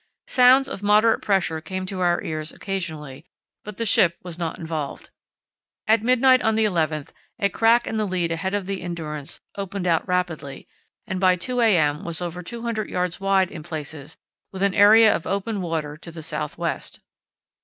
[0.25, 3.23] Sounds of moderate pressure came to our ears occasionally,
[3.63, 5.11] but the ship was not involved.
[5.87, 9.85] At midnight on the 11th a crack in the lead ahead of the Endurance opened
[9.85, 10.67] out rapidly,
[11.05, 12.03] and by 2 a.m.
[12.03, 13.19] was over 200 yds.
[13.19, 14.17] wide in places
[14.51, 17.01] with an area of open water to the south west.